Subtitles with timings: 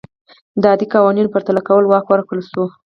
[0.61, 2.63] د عادي قوانینو پرتله کولو واک ورکړل شو.